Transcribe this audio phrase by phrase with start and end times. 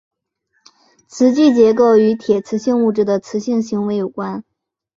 [1.07, 4.43] 磁矩结构与铁磁性物质的磁性行为有关。